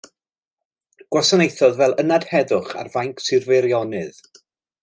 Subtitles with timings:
[1.15, 4.27] Gwasanaethodd fel Ynad Heddwch ar fainc Sir Feirionnydd.